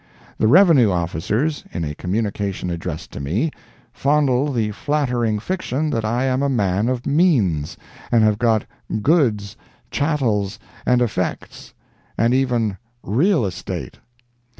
[0.39, 3.51] The Revenue officers, in a communication addressed to me,
[3.93, 7.77] fondle the flattering fiction that I am a man of means,
[8.11, 8.65] and have got
[9.03, 9.55] "goods,
[9.91, 13.99] chattels and effects"—and even "real estate!"